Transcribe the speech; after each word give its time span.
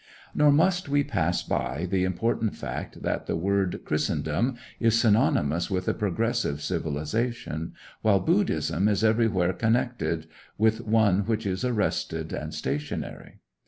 Nor 0.33 0.51
must 0.51 0.89
we 0.89 1.03
pass 1.03 1.43
by 1.43 1.85
the 1.85 2.05
important 2.05 2.55
fact 2.55 3.03
that 3.03 3.27
the 3.27 3.35
word 3.35 3.81
Christendom 3.85 4.55
is 4.79 4.99
synonymous 4.99 5.69
with 5.69 5.87
a 5.87 5.93
progressive 5.93 6.59
civilization, 6.59 7.73
while 8.01 8.19
Buddhism 8.19 8.87
is 8.87 9.03
everywhere 9.03 9.53
connected 9.53 10.25
with 10.57 10.81
one 10.87 11.19
which 11.27 11.45
is 11.45 11.63
arrested 11.63 12.33
and 12.33 12.51
stationary. 12.51 13.41